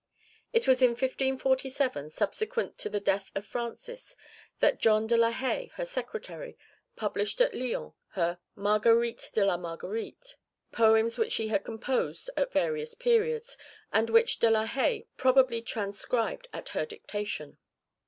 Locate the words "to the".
2.79-2.99